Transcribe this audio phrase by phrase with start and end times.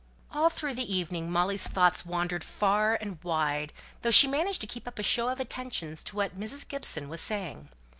[0.31, 4.87] All through the evening Molly's thoughts wandered far and wide, though she managed to keep
[4.87, 6.67] up a show of attention to what Mrs.
[6.67, 7.69] Gibson was saying.